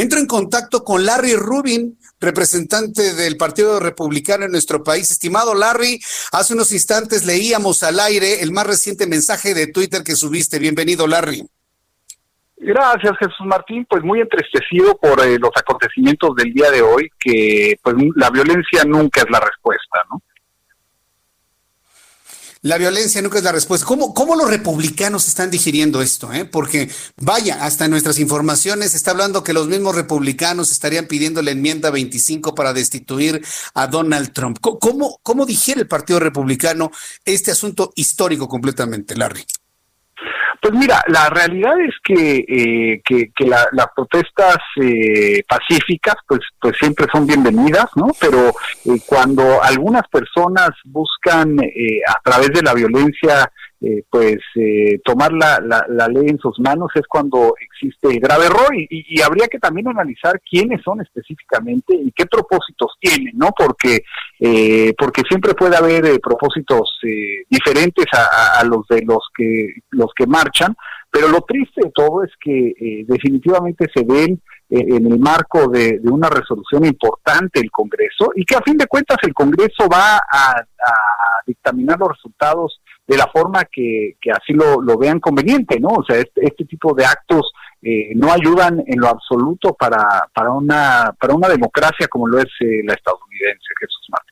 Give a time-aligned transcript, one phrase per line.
[0.00, 5.10] Entro en contacto con Larry Rubin, representante del Partido Republicano en nuestro país.
[5.10, 6.00] Estimado Larry,
[6.32, 10.58] hace unos instantes leíamos al aire el más reciente mensaje de Twitter que subiste.
[10.58, 11.46] Bienvenido, Larry.
[12.56, 13.86] Gracias, Jesús Martín.
[13.90, 18.84] Pues muy entristecido por eh, los acontecimientos del día de hoy, que pues la violencia
[18.86, 20.22] nunca es la respuesta, ¿no?
[22.62, 23.86] La violencia nunca es la respuesta.
[23.86, 26.30] ¿Cómo, cómo los republicanos están digiriendo esto?
[26.30, 26.44] Eh?
[26.44, 31.90] Porque, vaya, hasta nuestras informaciones está hablando que los mismos republicanos estarían pidiendo la enmienda
[31.90, 34.58] 25 para destituir a Donald Trump.
[34.60, 36.90] ¿Cómo, cómo digiere el Partido Republicano
[37.24, 39.46] este asunto histórico completamente, Larry?
[40.60, 47.06] Pues mira, la realidad es que, eh, que, las protestas eh, pacíficas pues, pues siempre
[47.10, 48.08] son bienvenidas, ¿no?
[48.20, 48.50] Pero
[48.84, 53.50] eh, cuando algunas personas buscan a través de la violencia
[53.82, 58.74] eh, pues eh, tomar la, la, ley en sus manos es cuando existe grave error
[58.74, 63.52] y, habría que también analizar quiénes son específicamente y qué propósitos tienen, ¿no?
[63.56, 64.02] Porque
[64.38, 66.98] eh, porque siempre puede haber propósitos
[67.48, 70.76] diferentes a, los de los que los que marchan,
[71.10, 76.28] pero lo triste de todo es que definitivamente se ven en el marco de, una
[76.28, 80.94] resolución importante el Congreso y que a fin de cuentas el Congreso va a, a
[81.44, 85.88] dictaminar los resultados de la forma que, así lo, vean conveniente, ¿no?
[85.88, 87.50] O sea, este, este tipo de actos
[87.82, 92.46] eh, no ayudan en lo absoluto para, para, una, para una democracia como lo es
[92.60, 94.29] eh, la estadounidense, Jesús Martín.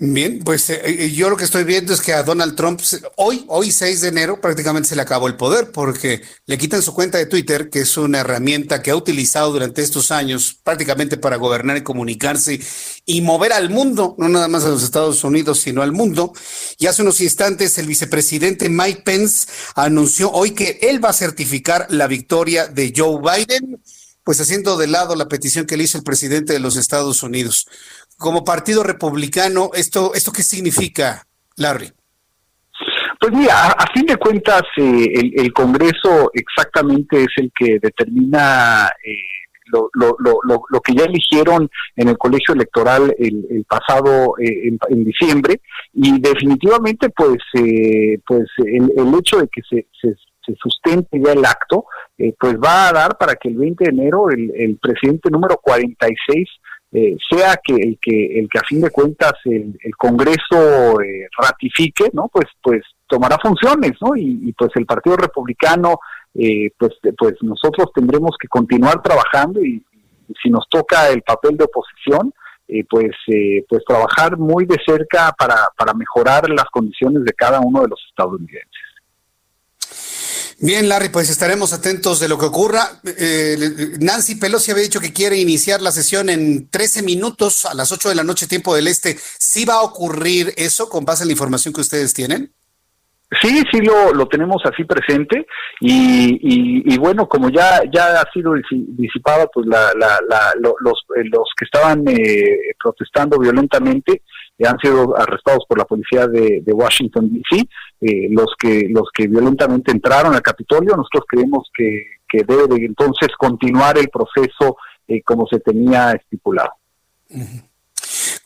[0.00, 2.80] Bien, pues eh, eh, yo lo que estoy viendo es que a Donald Trump
[3.16, 6.94] hoy, hoy 6 de enero, prácticamente se le acabó el poder porque le quitan su
[6.94, 11.34] cuenta de Twitter, que es una herramienta que ha utilizado durante estos años prácticamente para
[11.34, 12.60] gobernar y comunicarse
[13.06, 16.32] y mover al mundo, no nada más a los Estados Unidos, sino al mundo.
[16.78, 21.88] Y hace unos instantes el vicepresidente Mike Pence anunció hoy que él va a certificar
[21.90, 23.82] la victoria de Joe Biden,
[24.22, 27.66] pues haciendo de lado la petición que le hizo el presidente de los Estados Unidos
[28.18, 31.24] como partido republicano, ¿esto, esto qué significa,
[31.56, 31.90] Larry?
[33.20, 39.16] Pues mira, a, fin de cuentas, eh, el, Congreso exactamente es el que determina eh,
[39.66, 45.04] lo, lo, lo, lo, que ya eligieron en el colegio electoral el, pasado eh, en,
[45.04, 45.60] diciembre
[45.92, 47.38] y definitivamente pues
[48.26, 50.14] pues el, el hecho de que se, se,
[50.46, 51.84] se, sustente ya el acto
[52.38, 56.48] pues va a dar para que el 20 de enero el, el presidente número 46
[56.90, 62.08] eh, sea que el que el que a fin de cuentas el, Congreso eh, ratifique,
[62.14, 62.28] ¿no?
[62.32, 64.16] Pues pues tomará funciones, ¿no?
[64.16, 65.98] Y, pues el Partido Republicano,
[66.34, 69.84] eh, pues pues nosotros tendremos que continuar trabajando y,
[70.42, 72.32] si nos toca el papel de oposición,
[72.90, 73.16] pues
[73.66, 78.00] pues trabajar muy de cerca para para mejorar las condiciones de cada uno de los
[78.10, 78.87] estadounidenses.
[80.60, 82.80] Bien, Larry, pues estaremos atentos de lo que ocurra.
[83.04, 83.56] Eh,
[84.00, 88.08] Nancy Pelosi había dicho que quiere iniciar la sesión en 13 minutos a las 8
[88.08, 89.16] de la noche, tiempo del este.
[89.38, 92.52] ¿Sí va a ocurrir eso con base en la información que ustedes tienen?
[93.42, 95.46] Sí, sí lo, lo tenemos así presente
[95.80, 100.18] y, y, bueno, como ya ya ha sido disipada pues la, la,
[100.58, 104.22] los, eh, los que estaban eh, protestando violentamente,
[104.66, 107.68] han sido arrestados por la policía de, Washington D.C.
[108.00, 110.96] Eh, los que los que violentamente entraron al Capitolio.
[110.96, 114.76] Nosotros creemos que, debe de entonces continuar el proceso
[115.06, 116.72] eh, como se tenía estipulado.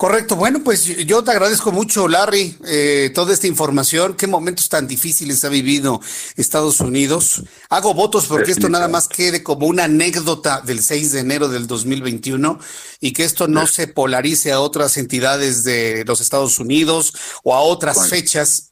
[0.03, 0.35] Correcto.
[0.35, 4.15] Bueno, pues yo te agradezco mucho, Larry, eh, toda esta información.
[4.15, 6.01] Qué momentos tan difíciles ha vivido
[6.35, 7.45] Estados Unidos.
[7.69, 11.69] Hago votos porque esto nada más quede como una anécdota del 6 de enero del
[11.69, 12.59] 2021
[12.99, 17.15] y que esto no se polarice a otras entidades de los Estados Unidos
[17.45, 18.71] o a otras fechas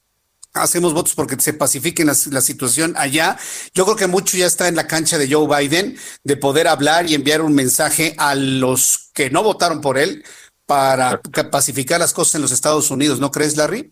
[0.53, 3.37] hacemos votos porque se pacifique la, la, situación allá.
[3.73, 7.09] Yo creo que mucho ya está en la cancha de Joe Biden de poder hablar
[7.09, 10.25] y enviar un mensaje a los que no votaron por él,
[10.71, 11.19] para
[11.51, 13.91] pacificar las cosas en los Estados Unidos, ¿no crees, Larry?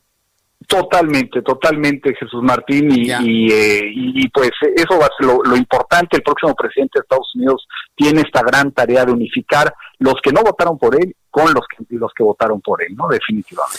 [0.66, 3.92] Totalmente, totalmente, Jesús Martín, y, eh,
[4.34, 6.16] pues eso va a ser lo, importante.
[6.16, 7.68] El próximo presidente de Estados Unidos
[7.98, 11.84] tiene esta gran tarea de unificar los que no votaron por él con los que,
[11.98, 13.10] los que votaron por él, ¿no?
[13.10, 13.78] Definitivamente.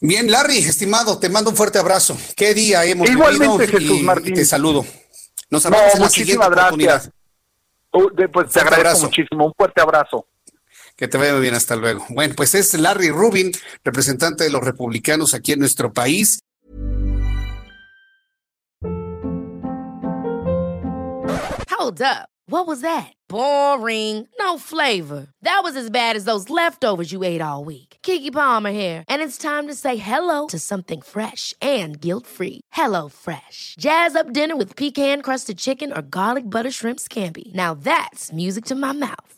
[0.00, 2.16] Bien, Larry, estimado, te mando un fuerte abrazo.
[2.34, 4.32] ¿Qué día hemos Igualmente, Jesús Martín.
[4.32, 4.86] te saludo.
[5.50, 7.12] Nos hablamos en la siguiente oportunidad.
[7.90, 9.46] Oh, pues te agradezco muchísimo.
[9.46, 10.26] Un fuerte abrazo.
[10.98, 12.04] Que te vaya bien, hasta luego.
[12.08, 13.52] Bueno, pues es Larry Rubin,
[13.84, 16.40] representante de los republicanos aquí en nuestro país.
[21.70, 22.28] Hold up.
[22.50, 23.12] What was that?
[23.28, 24.26] Boring.
[24.40, 25.28] No flavor.
[25.42, 27.98] That was as bad as those leftovers you ate all week.
[28.02, 32.62] Kiki Palmer here, and it's time to say hello to something fresh and guilt-free.
[32.72, 33.76] Hello Fresh.
[33.78, 37.54] Jazz up dinner with pecan-crusted chicken or garlic butter shrimp scampi.
[37.54, 39.37] Now that's music to my mouth.